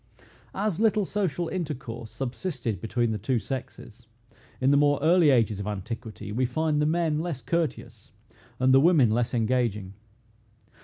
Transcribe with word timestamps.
As 0.55 0.79
little 0.79 1.05
social 1.05 1.47
intercourse 1.47 2.09
subsisted 2.11 2.81
between 2.81 3.11
the 3.11 3.19
two 3.19 3.37
sexes, 3.37 4.07
in 4.59 4.71
the 4.71 4.75
more 4.75 4.97
early 4.99 5.29
ages 5.29 5.59
of 5.59 5.67
antiquity, 5.67 6.31
we 6.31 6.43
find 6.43 6.81
the 6.81 6.87
men 6.87 7.19
less 7.19 7.43
courteous, 7.43 8.11
and 8.59 8.73
the 8.73 8.79
women 8.81 9.11
less 9.11 9.35
engaging. 9.35 9.93